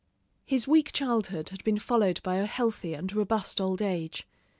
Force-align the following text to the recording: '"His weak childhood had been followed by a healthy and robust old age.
'"His 0.47 0.67
weak 0.67 0.91
childhood 0.93 1.49
had 1.49 1.63
been 1.63 1.77
followed 1.77 2.23
by 2.23 2.37
a 2.37 2.47
healthy 2.47 2.95
and 2.95 3.13
robust 3.13 3.61
old 3.61 3.83
age. 3.83 4.27